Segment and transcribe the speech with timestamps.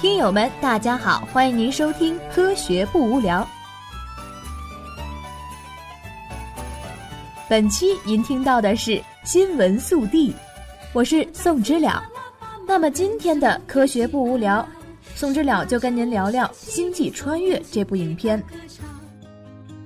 [0.00, 3.42] 听友们，大家好，欢迎您收听《科学不无聊》。
[7.48, 10.34] 本期您听到的是新闻速递，
[10.92, 12.04] 我是宋知了。
[12.66, 14.60] 那么今天的《科学不无聊》，
[15.16, 18.40] 宋知了就跟您聊聊《星际穿越》这部影片。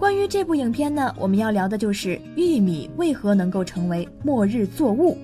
[0.02, 5.16] 关于这部影片呢，我们要聊的就是玉米为何能够成为末日作物，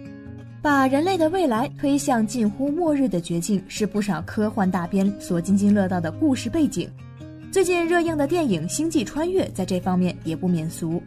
[0.62, 6.88] 把人类的未来推向近乎末日的绝境，是不少科幻大片所津津乐道的故事背景。
[7.50, 11.02] 最近热映的电影《星际穿越》在这方面也不免俗。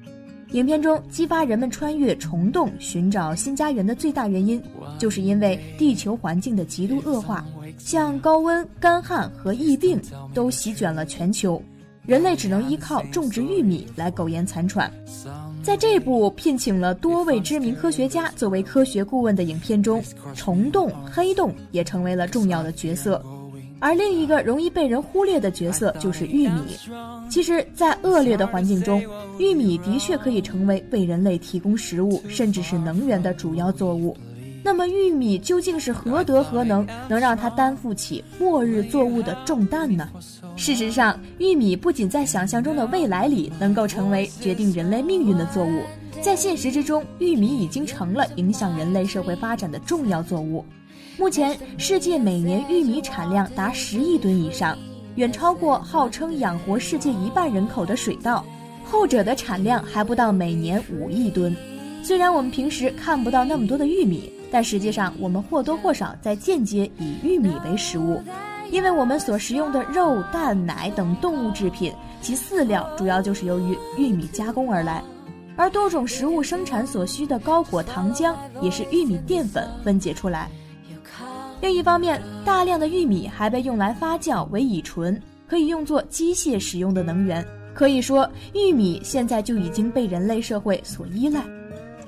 [0.50, 4.62] 影片中激发人们穿越虫洞寻找新家园的最大原因，
[5.00, 7.46] 就是因为地球环境的极度恶化，
[7.78, 9.98] 像高温、干旱和疫病
[10.34, 11.64] 都席卷了全球。
[12.12, 14.92] 人类只能依靠种植玉米来苟延残喘。
[15.64, 20.04] 在这部聘请了多位知名科学家作为科学顾问的影片中，
[20.36, 23.24] 虫洞、黑洞也成为了重要的角色。
[23.80, 26.76] 而另一个容易被人忽略的角色就是玉米。
[27.30, 29.02] 其实，在恶劣的环境中，
[29.40, 34.18] 玉米的确可以成为为人类提供食物甚至是能源的主要作物。
[34.64, 40.08] 那么，玉米究竟是何德何能，能让它担负起末日作物的重担呢？
[40.56, 45.82] 事实上，玉米不仅在想象中的未来里能够成为决定人类命运的作物，
[46.22, 50.64] 在现实之中，玉米已经成了影响人类社会发展的重要作物。
[51.18, 54.78] 目前，世界每年玉米产量达十亿吨以上，
[55.16, 58.46] 远超过号称养活世界一半人口的水稻，
[58.84, 61.56] 后者的产量还不到每年五亿吨。
[62.04, 64.32] 虽然我们平时看不到那么多的玉米。
[64.52, 68.22] 但实际上，我们或多或少在间接以玉米为食物，
[68.70, 75.02] 因为我们所食用的肉、蛋、奶等动物制品，其饲料主要就是由于玉米加工而来，
[75.56, 80.50] 而多种食物生产所需的高果糖浆也是玉米淀粉分解出来。
[81.62, 87.46] 另一方面，大量的玉米还被用来发酵为乙醇，可以用作机械使用的能源。
[87.74, 91.42] 可以说，玉米现在就已经被人类社会所依赖。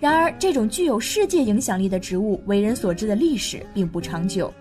[0.03, 4.53] 然而，这种具有世界影响力的植物，为人所知的历史并不长久。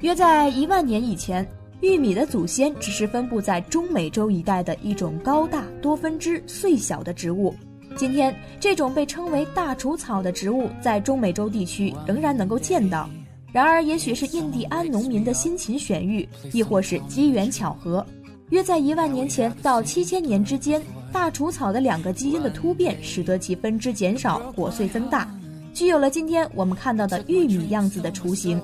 [0.00, 1.46] 约在一万年以前，
[1.82, 7.54] 玉米的祖先只是分布在中美洲一带的一种高大、多分支、穗小的植物。
[7.96, 13.10] 今天，这种被称为大除草的植物在中美洲地区仍然能够见到。
[13.52, 18.06] 然而，也许是印第安农民的辛勤选育，亦或是机缘巧合，
[18.50, 20.82] 约在一万年前到七千年之间。
[21.10, 25.26] 大除草的两个基因的突变，使得其分支减少，果穗增大，
[25.72, 28.60] 具有了今天我们看到的玉米样子的雏形。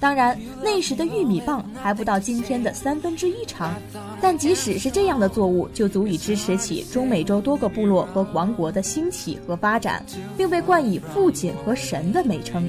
[0.00, 3.72] 当然，那时的玉米棒还不到今天的三分之一长，
[4.20, 10.04] 但即使是这样的作物，就足以支持起中美洲多个部落和王国的兴起和发展，
[10.36, 12.68] 并被冠以“父亲”和“神”的美称。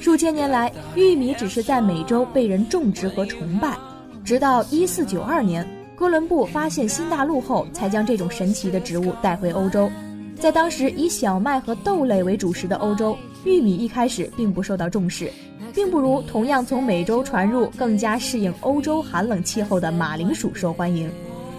[0.00, 3.76] 数千年来，玉米只是在美洲被人种植和崇拜，
[4.24, 5.66] 直到一四九二年。
[5.96, 9.88] 哥伦布发现新大陆后，才将这种神奇的植物带回欧洲。
[10.36, 15.30] 在当时以小麦和豆类为主食的欧洲，玉米一开始并不受到重视，
[15.72, 21.08] 并不如同样从美洲传入、更加适应欧洲寒冷气候的马铃薯受欢迎。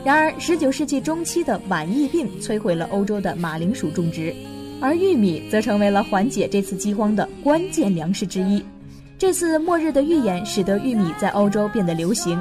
[0.04, 4.36] 然而，19世纪中期的晚疫病摧毁了欧洲的马铃薯种植，
[4.82, 8.62] 而玉米则成为了缓解这次饥荒的关键粮食之一。
[9.18, 12.38] 这次末日的预言使得玉米在欧洲变得流行。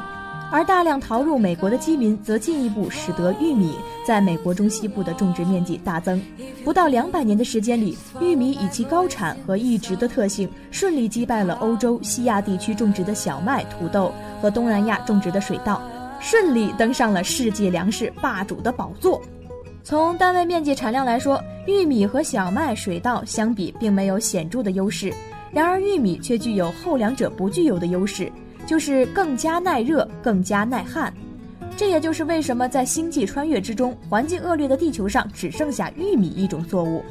[0.52, 3.74] 而大量逃入美国的饥民，则进一步使得玉米
[4.06, 6.22] 在美国中西部的种植面积大增。
[6.64, 15.82] 不到两百年的时间里，玉米以其高产和易植的特性，顺利击败了欧洲、西亚地区种植的小麦、土豆和东南亚种植的水稻，
[16.20, 19.20] 顺利登上了世界粮食霸主的宝座。
[19.82, 25.12] 从单位面积产量来说，玉米和小麦、水稻相比并没有显著的优势，
[25.50, 28.30] 然而玉米却具有后两者不具有的优势。
[28.66, 31.12] 就是更加耐热、更加耐旱，
[31.76, 37.04] 这也就是为什么在星际穿越之中，环境恶劣的地球上只剩下玉米一种作物。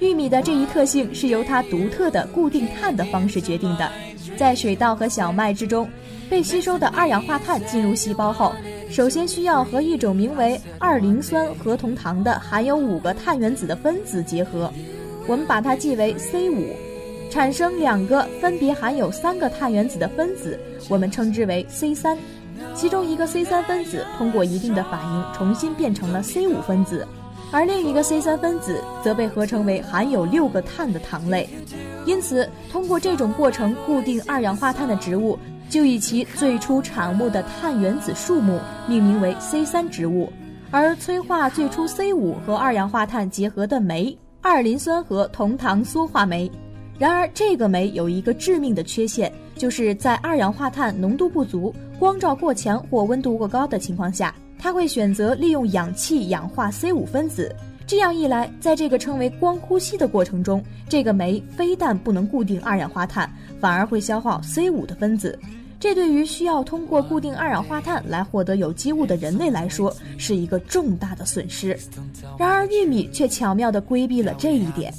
[0.00, 3.90] 玉米的这一特性是由它独特的固定碳的方式决定的。
[4.36, 5.88] 在水稻和小麦之中，
[6.28, 8.52] 被吸收的二氧化碳进入细胞后，
[8.90, 14.72] 首先需要和一种名为二磷酸核酮糖的含有五个碳原子的分子结合，
[15.26, 16.66] 我们把它记为 C 五。
[17.34, 20.56] 产生两个分别含有三个碳原子的分子，
[20.88, 22.16] 我们称之为 C 三。
[22.76, 27.04] 其中一个 C 三分子通过一定的反应重新变成了 C 五分子，
[27.50, 31.50] 而另一个 C 三分子则被合成为含有六个碳的糖类。
[32.06, 35.36] 因此，通过这种过程固定二氧化碳的植物，
[35.68, 40.32] 就以其最初产物的碳原子数目命名为 C 三植物。
[40.70, 44.16] 而催化最初 C 五和二氧化碳结合的酶。
[44.40, 46.48] 二磷酸核酮糖羧化酶。
[46.98, 57.54] 然而，这个酶有一个致命的缺陷，就是在二氧化碳浓度不足、光照过强或温度过高的情况下，它会选择利用氧气氧化 C 五分子。
[57.86, 63.30] 这样一来，在这个称为光呼吸的过程中，这个酶非但不能固定二氧化碳，
[63.60, 65.38] 反而会消耗 C 五的分子。
[65.84, 71.78] 这对于需要通过固定二氧化碳来获得有机物的人类来说，是一个重大的损失。
[72.38, 74.90] 然而，玉米却巧妙地规避了这一点。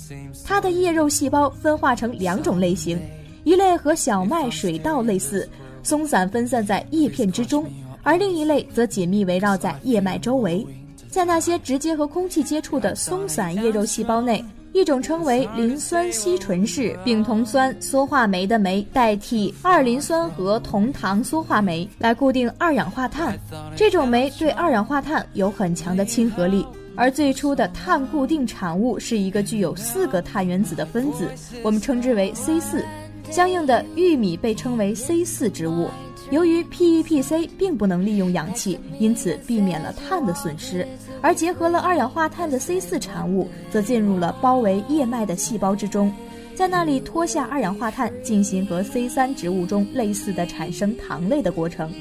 [0.45, 2.99] 它的叶肉细胞分化成两种类型，
[3.45, 5.49] 一类和小麦、水稻类似，
[5.81, 7.63] 松散分散在叶片之中；
[8.03, 10.63] 而另一类则紧密围绕在叶脉周围。
[11.09, 23.39] 在那些直接和空气接触的松散叶肉细胞内，一种称为磷酸烯醇式丙酮酸羧化酶的酶代替二磷酸核酮糖羧化酶来固定二氧化碳。
[23.73, 31.29] 这种酶对二氧化碳有很强的亲和力，而最初的碳固定产物是一个具有四个碳原子的分子，
[31.63, 32.83] 我们称之为 C 四。
[33.31, 35.89] 相应的，玉米被称为 C 四植物。
[36.31, 40.87] 由于 PEPC 并不能利用氧气，因此避免了碳的损失，
[41.21, 46.11] 而结合了二氧化碳的 C 四产物，则进入了包围叶脉的细胞之中，
[46.55, 51.91] 在那里脱下二氧化碳，进行和 C 三植物中类似的产生糖类的过程。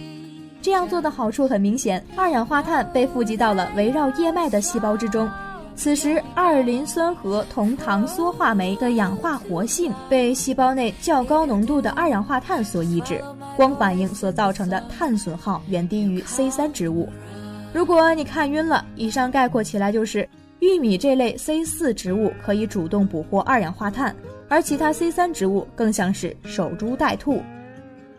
[0.63, 5.29] 这样做的好处很明显，二氧化碳被富集到了围绕叶脉的细胞之中。
[5.77, 13.21] 此时，二磷酸核酮糖羧化酶的氧化活性被细胞内较高浓度的二氧化碳所抑制，
[13.57, 17.09] 光反应所造成的碳损耗远低于 C 三植物。
[17.73, 20.29] 如果你看晕了，以上概括起来就是：
[20.61, 24.15] 玉米这类 C 四植物可以主动捕获二氧化碳，
[24.49, 27.43] 而其他 C 三植物更像是守株待兔。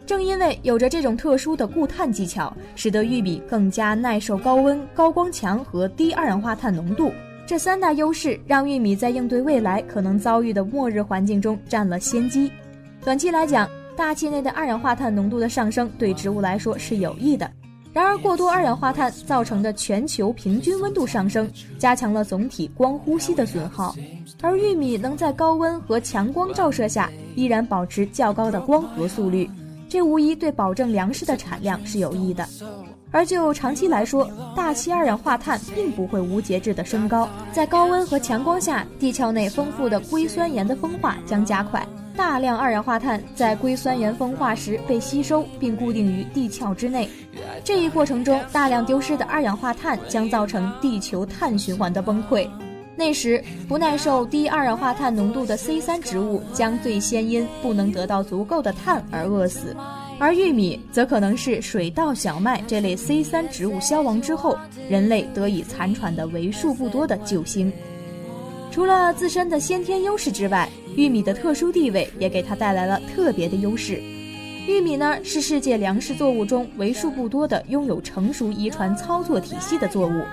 [0.06, 7.12] 正因为有着这种特殊的固碳技巧，使得玉米更加耐受高温、高光强和低二氧化碳浓度。
[7.48, 12.52] 这三大优势让玉米在应对未来可能遭遇的末日环境中占了先机。
[13.04, 17.50] 短期来讲，大气内的二氧化碳浓度的上升对植物来说是有益的。
[17.94, 21.50] 然而，过多二氧化碳造成的全球平均温度上升，
[21.80, 23.96] 加强了总体光呼吸的损耗。
[24.42, 29.50] 而玉米能在高温和强光照射下依然保持较高的光合速率，
[29.88, 32.46] 这无疑对保证粮食的产量是有益的。
[33.12, 37.30] 而就长期来说，大气二氧化碳并不会无节制地升高。
[37.54, 47.10] 在高温和强光下，地壳内丰富的硅酸盐的风化将加快，大量二氧化碳在硅酸盐风化时被吸收并固定于地壳之内。
[47.64, 52.48] 这一过程中，大量丢失的二氧化碳将造成地球碳循环的崩溃。
[52.98, 59.76] 那时，不耐受低二氧化碳浓度的 C 三植物将最先因不能得到足够的碳而饿死。
[60.18, 64.58] 而玉米则可能是水稻、小麦这类 C 三植物消亡之后，
[64.90, 67.70] 人类得以残喘的为数不多的救星。
[68.72, 74.02] 除了自身的先天优势之外，玉米的特殊地位也给它带来了特别的优势。
[74.68, 80.24] 玉米呢，是世界粮食作物中为数不多的拥有成熟遗传操作体系的作物。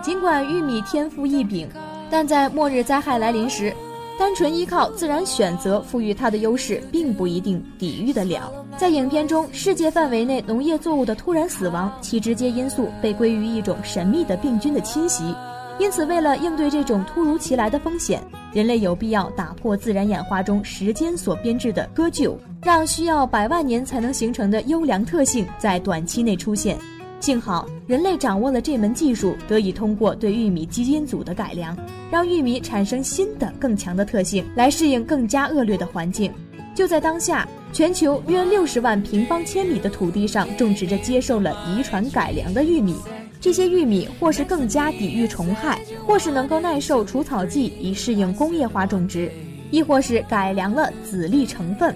[0.00, 1.68] 尽管玉米天赋异禀，
[2.10, 3.74] 但在末日灾害来临时，
[4.18, 8.52] 单纯依靠自然选择赋予它的优势，并不一定抵御得了。
[8.76, 15.34] 在影片中，世界范围内农业作物的突然死亡，其直接因素被归于一种神秘的病菌的侵袭。
[15.78, 18.22] 因此，为了应对这种突如其来的风险，
[18.52, 26.78] 人类有必要打破自然演化中时间所编制的割臼，让需要百万年才能形成的优良特性在短期内出现。
[27.20, 31.76] 幸好，人类掌握了这门技术，得以通过对玉米基因组的改良，
[32.10, 36.32] 让玉米产生新的、更强的特性，来适应更加恶劣的环境。
[36.74, 42.96] 就在当下，全球约六十万平方千米的土地上种植着接受了遗传改良的玉米。
[43.42, 49.32] 这些玉米或是更加抵御虫害，或是能够耐受除草剂以适应工业化种植，
[49.72, 51.92] 亦或是改良了籽粒成分。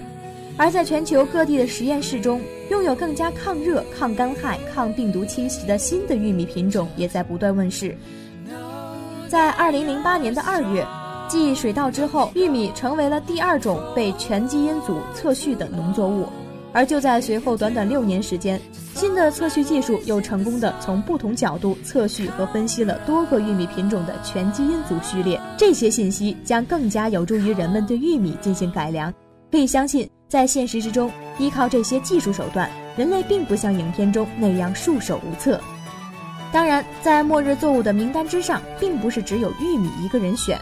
[0.57, 7.97] 而在全球各地的实验室中，拥有更加抗热、抗干旱、抗病毒侵袭的新的玉米品种也在不断问世。
[9.29, 10.85] 在二零零八年的二月，
[11.29, 16.27] 继水稻之后，玉米成为了第二种被全基因组测序的农作物。
[16.77, 18.61] 而就在随后短短六年时间，
[18.95, 25.41] 新的测序技术又成功的从不同角度测序和分析了多个玉米品种的全基因组序列。
[25.57, 29.11] 这些信息将更加有助于人们对玉米进行改良。
[29.51, 30.07] 可以相信。
[30.29, 35.59] 在现实之中，依靠这些技术手段，人类并不像影片中那样束手无策。
[36.53, 40.61] 当然，在末日作物的名单之上，并不是只有玉米一个人选。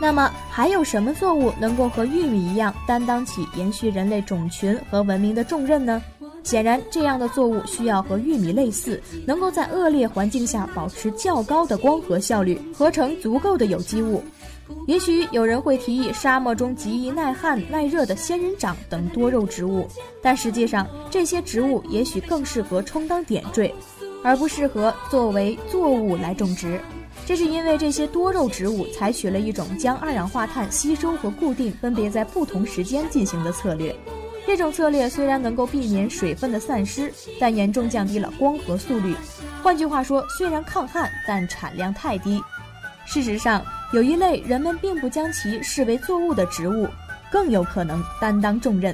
[0.00, 6.02] 那么，还有什么作物能够和玉米一样担当起延续人类种群和文明的重任呢？
[6.42, 14.24] 显然，这样的作物需要和玉米类似，能够在恶劣环境下保持较高的光合效率，合成足够的有机物。
[14.86, 19.86] 也许有人会提议沙漠中极易耐旱耐热的仙人掌等多肉植物，
[20.22, 23.74] 但实际上这些植物也许更适合充当点缀，
[24.24, 26.80] 而不适合作为作物来种植。
[27.30, 33.94] 这是因为这些多肉植物采取了一种将二氧化碳吸收和固定分别在不同时间进行的策略。
[34.48, 39.14] 这种策略虽然能够避免水分的散失，但严重降低了光合速率。
[39.62, 42.42] 换句话说，虽然抗旱，但产量太低。
[43.06, 46.88] 事实上，有一类人们并不将其视为作物的植物，
[47.30, 48.92] 更有可能担当重任，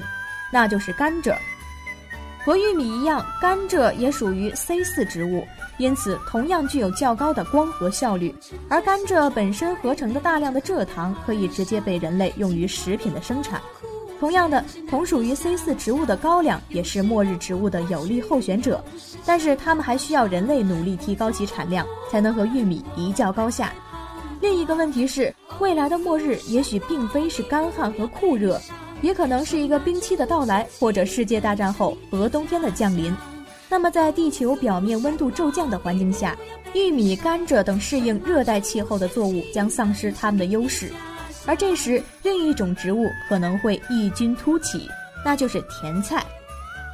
[0.52, 1.34] 那就是甘蔗。
[2.46, 5.44] 和玉米一样，甘蔗也属于 C 四植物，
[5.78, 8.32] 因此同样具有较高的光合效率。
[8.68, 13.60] 而甘蔗本身合成的大量的蔗糖，可以直接被人类用于食品的生产。
[14.20, 18.80] 同样的，同属于 C 四植物的高粱也是末日植物的有力候选者，
[19.24, 23.72] 但是它们还需要人类努力提高其产量，才能和玉米一较高下。
[24.40, 28.60] 另一个问题是，未来的末日也许并非是干旱和酷热，
[29.02, 33.14] 也可能是一个冰期的到来，或者世界大战后俄冬天的降临。
[33.68, 36.36] 那么，在地球表面温度骤降的环境下，
[36.72, 40.90] 玉米、甘蔗等适应热带气候的作物将丧失它们的优势，
[41.46, 44.88] 而这时另一种植物可能会异军突起，
[45.24, 46.24] 那就是甜菜。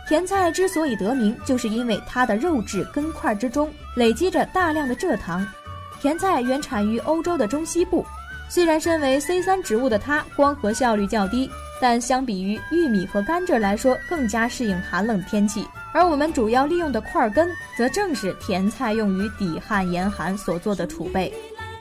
[0.08, 5.46] 甜菜之所以得名，就是因为它的肉质根块之中累积着大量的蔗糖。
[6.00, 8.04] 甜菜原产于欧洲的中西部，
[8.48, 11.48] 虽然身为 C 三植物的它光合效率较低，
[11.82, 15.66] 但相比于玉米和甘蔗来说，更加适应寒冷天气。
[15.92, 21.34] 而我们主要利用的块根，则正是甜菜用于抵旱严寒所做的储备。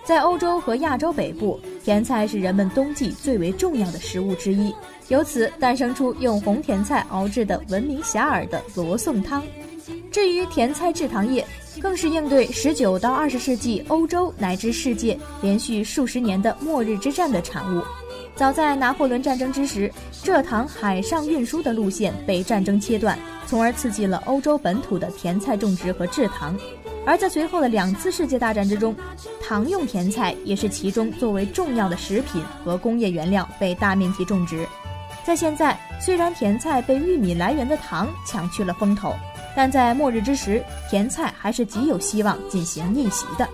[0.03, 4.73] 在欧洲和亚洲北部，甜菜是人们冬季最为重要的食物之一，
[5.09, 9.43] 由此诞生出用红甜菜熬制的闻名遐迩的罗宋汤。
[10.11, 11.45] 至于甜菜制糖液，
[11.79, 17.83] 更是应对十九到二十世纪欧洲乃至世界连续数十年的末日之战的产物。
[18.35, 19.91] 早在拿破仑战争之时，
[20.23, 26.57] 蔗糖海上运输的路线被战争切断，从而刺激了欧洲本土的甜菜种植和制糖。
[27.05, 28.95] 而在随后的两次世界大战之中，
[29.43, 34.67] 糖用甜菜也是其中作为重要的食品和工业原料被大面积种植。
[35.23, 39.13] 在现在，虽然甜菜被玉米来源的糖抢去了风头。
[39.53, 43.45] 但在末日之时，甜菜还是极有希望进行逆袭的。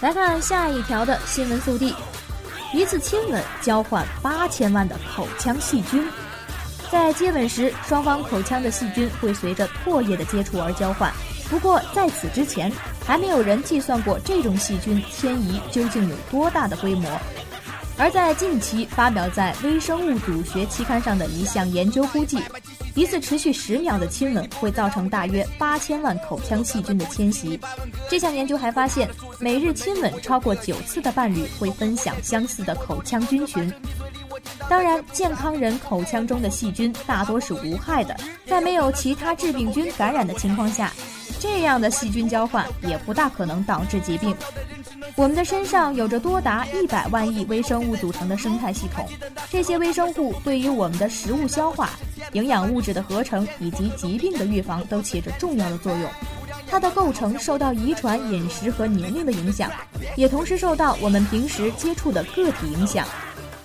[0.00, 1.94] 来看下一条的新闻速递。
[2.72, 6.06] 一次亲吻交换八千万的口腔细菌，
[6.92, 11.12] 在接吻时，双方口腔的细菌会随着唾液的接触而交换。
[11.50, 12.70] 不过在此之前，
[13.04, 17.10] 还没有人计算过这种细菌迁移究竟有多大的规模。
[17.96, 22.38] 而在近期发表在《微生物组学》期刊上的一项研究估计。
[22.98, 27.56] 一次持续十秒的亲吻会造成大约八千万口腔细菌的迁徙。
[28.10, 33.72] 这项研究还发现，每日亲吻超过九次的伴侣会分享相似的口腔菌群。
[34.68, 40.92] 当然，健康人口腔中的细菌大多是无害的，在没有其他致病菌感染的情况下，
[41.38, 44.34] 这样的细菌交换也不大可能导致疾病。
[45.14, 49.06] 我们的身上有着多达一百万亿微生物组成的生态系统，
[49.48, 51.90] 这些微生物对于我们的食物消化。
[52.38, 56.02] 营养物质的合成以及疾病的预防都起着重要的作用。
[56.70, 59.70] 它的构成受到遗传、饮食和年龄的影响，
[60.16, 63.06] 也同时受到我们平时接触的个体影响。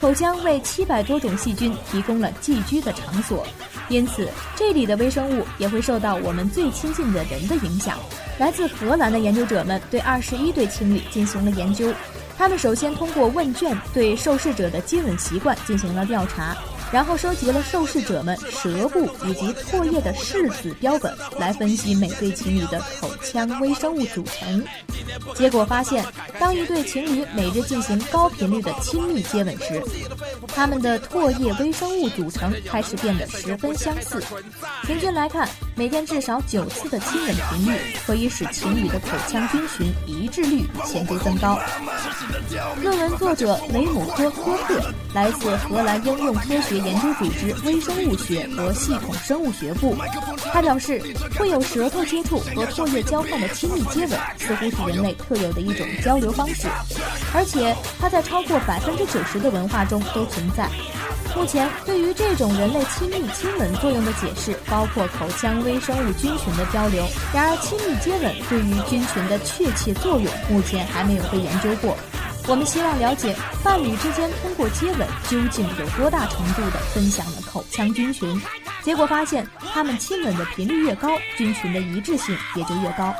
[0.01, 3.45] 口腔为七百多种细菌提供了寄居的场所，
[3.89, 7.97] 因此这里的微生物也会受到我们最亲近的人的影响。
[8.39, 11.93] 来自荷兰的研究者们对二十一对情侣进行了研究，
[12.37, 16.55] 他们首先通过问卷对受试者的接吻习惯进行了调查。
[16.93, 24.63] 然后收集了受试者们舌部以及唾液的拭子标本，来分析每对情侣的口腔微生物组成。
[25.33, 26.05] 结果发现，
[26.39, 29.81] 当一对情侣每日进行高频率的亲密接吻时，
[30.53, 34.23] 他们的唾液微生物组成开始变得十分相似。
[34.83, 41.59] 平均来看，每天至少九次的亲吻频率可以使情侣的口腔菌群一致率显著增高。
[42.83, 44.79] 论文作者雷姆科科特
[45.15, 46.82] 来自荷兰应用科学。
[46.85, 49.95] 研究组织微生物学和系统生物学部，
[50.51, 51.01] 他表示，
[51.37, 56.67] 会有舌头接触和唾液交换的亲密接吻，似乎是人类特有的一种交流方式，
[57.33, 60.69] 而且它在超过百分之九十的文化中都存在。
[61.35, 67.03] 目前，对于这种人类亲密亲吻作用的解释，包括口腔微生物菌群的交流。
[67.33, 71.97] 然而，亲密接吻对于菌群的确切作用，目前还没有被研究过。
[72.45, 73.33] 我们希望了解
[73.63, 78.39] 伴侣之间通过接吻究竟有多大程度的分享了口腔菌群。
[78.81, 83.15] 结果发现，他们亲吻的频率越高，菌群的一致性也就越高。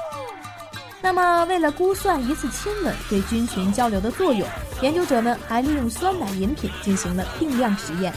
[1.01, 4.45] 那么，为了估算一次亲吻对菌群交流的作用，
[4.81, 8.13] 研究者们还利用酸奶饮品进行了定量实验。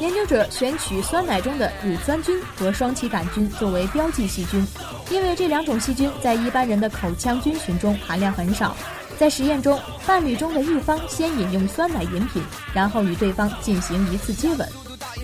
[0.00, 4.66] 研究者选取酸奶中的乳酸菌和双歧杆菌作为标记细菌，
[5.10, 8.74] 因为这两种细菌在一般人的口腔菌群中含量很少。
[9.18, 12.42] 在实验中，伴侣中的一方先饮用酸奶饮品，
[12.74, 14.68] 然后与对方进行一次接吻。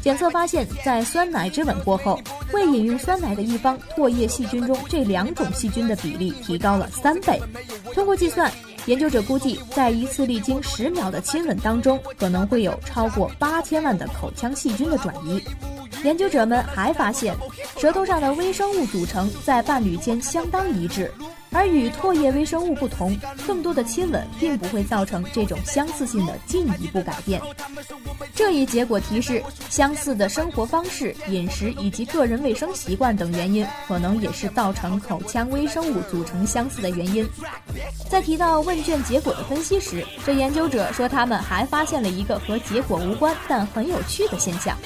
[0.01, 2.19] 检测发现，在酸奶之吻过后，
[2.53, 7.41] 未饮用酸奶的一方唾液细菌中这两种细菌的比例提高了三倍。
[7.95, 8.51] 通过计算，
[8.87, 15.41] 研究者估计，在一次历经十秒的亲吻当中，可能会有超过八千万的口腔细菌的转移。
[16.03, 17.37] 研究者们还发现，
[17.77, 21.13] 舌头上的微生物组成在伴侣间相当一致。
[21.53, 23.17] 而与唾液微生物不同，
[23.47, 27.41] 更多的亲吻并不会造成这种相似性的进一步改变。
[28.35, 37.29] 这一结果提示，相似的生活方式、饮食以及个人卫生习惯等原因，可能也是造成口腔微生物组成相似的原因。
[38.09, 44.77] 在提到问卷结果的分析时，这研究者说，他们还发现了一个和结果无关但很有趣的现象：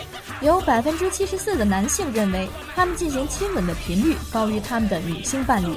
[0.40, 5.68] 有百分之七十四的男性认为，他们进行亲吻的频率高于他们的女性伴侣。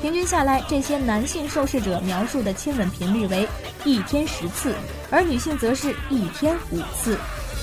[0.00, 3.48] 平均下来，这些男性受试者描述的亲吻频率为
[3.84, 4.74] 一天十次，
[5.10, 7.18] 而女性则是一天五次。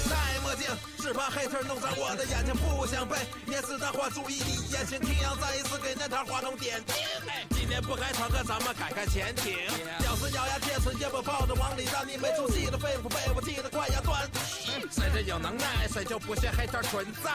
[0.10, 0.68] 戴墨镜
[1.02, 3.16] 是怕黑特弄脏我的眼睛，不想被
[3.48, 5.00] 严丝的话注意你眼睛。
[5.00, 6.96] 听要再一次给那台话筒点睛。
[7.52, 9.56] 今天不开坦克，咱们改开前庭。
[10.06, 14.22] 要是咬牙切齿也不抱着往里让你没出息的肺腑被我气得快要断
[14.92, 17.32] 谁真有能耐，谁就不信黑特存在。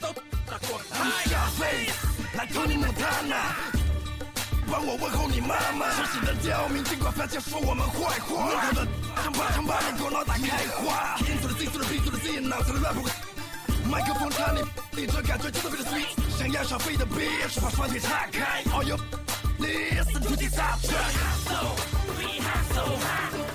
[0.00, 0.12] 都
[0.46, 2.05] 打过开。
[2.36, 3.34] 来托你母他呐，
[4.70, 5.88] 帮我问候你妈妈。
[5.96, 8.44] 熟悉的刁民，尽管反向说我们坏话。
[8.44, 8.86] 门口的
[9.22, 11.16] 想把想把你头脑打开花。
[11.16, 12.94] 听出了 C 出了 B 出了 C，脑子里 rap
[13.90, 14.60] 麦克风插你，
[15.00, 16.04] 你这感觉就特别的 sweet。
[16.36, 18.62] 想要想飞的 bitch，把双腿岔开。
[18.64, 18.98] All you
[19.58, 21.72] listen to this track？So
[22.18, 23.45] we have so high。